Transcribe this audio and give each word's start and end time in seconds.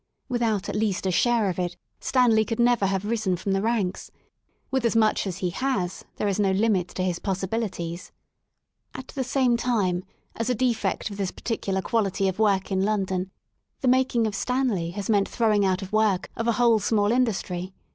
Without 0.27 0.67
at 0.67 0.75
least 0.75 1.05
a 1.05 1.11
share 1.11 1.47
of 1.47 1.59
it 1.59 1.77
Stanley 1.99 2.43
could 2.43 2.59
never 2.59 2.87
have 2.87 3.05
risen 3.05 3.37
from 3.37 3.51
the 3.51 3.61
ranks; 3.61 4.09
with 4.71 4.83
as 4.83 4.95
much 4.95 5.27
as 5.27 5.37
he 5.45 5.51
has 5.51 6.03
there 6.15 6.27
is 6.27 6.39
no 6.39 6.49
limit 6.49 6.87
to 6.87 7.03
his 7.03 7.19
pos 7.19 7.41
sibilities. 7.41 8.09
lOI 8.09 8.09
THE 8.09 8.33
SOUL 8.33 8.49
OF 8.49 8.95
LONDON 8.95 8.95
At 8.95 9.07
the 9.09 9.23
same 9.23 9.57
time, 9.57 10.03
as 10.37 10.49
a 10.49 10.55
defect 10.55 11.11
of 11.11 11.17
this 11.17 11.29
particular 11.29 11.83
quality 11.83 12.27
of 12.27 12.39
work 12.39 12.71
in 12.71 12.83
London, 12.83 13.29
the 13.81 13.87
making 13.87 14.25
of 14.25 14.33
Stanley 14.33 14.89
has 14.89 15.07
meant 15.07 15.29
throwing 15.29 15.63
out 15.63 15.83
of 15.83 15.93
work 15.93 16.31
of 16.35 16.47
a 16.47 16.53
whole 16.53 16.79
small 16.79 17.11
industry. 17.11 17.71